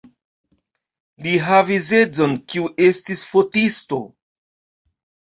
Li 1.25 1.33
havis 1.47 1.89
edzon, 1.97 2.33
kiu 2.53 2.69
estis 2.85 3.25
fotisto. 3.33 3.99